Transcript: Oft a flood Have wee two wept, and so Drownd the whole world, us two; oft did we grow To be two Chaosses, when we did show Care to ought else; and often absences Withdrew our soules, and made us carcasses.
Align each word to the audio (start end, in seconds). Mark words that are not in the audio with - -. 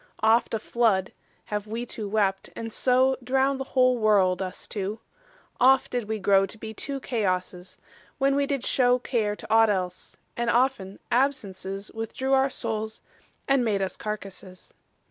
Oft 0.23 0.55
a 0.55 0.57
flood 0.57 1.11
Have 1.45 1.67
wee 1.67 1.85
two 1.85 2.09
wept, 2.09 2.49
and 2.55 2.73
so 2.73 3.17
Drownd 3.23 3.59
the 3.59 3.63
whole 3.75 3.99
world, 3.99 4.41
us 4.41 4.65
two; 4.65 4.99
oft 5.59 5.91
did 5.91 6.09
we 6.09 6.17
grow 6.17 6.47
To 6.47 6.57
be 6.57 6.73
two 6.73 6.99
Chaosses, 6.99 7.77
when 8.17 8.35
we 8.35 8.47
did 8.47 8.65
show 8.65 8.97
Care 8.97 9.35
to 9.35 9.53
ought 9.53 9.69
else; 9.69 10.17
and 10.35 10.49
often 10.49 10.97
absences 11.11 11.91
Withdrew 11.93 12.33
our 12.33 12.49
soules, 12.49 13.03
and 13.47 13.63
made 13.63 13.83
us 13.83 13.95
carcasses. 13.95 14.73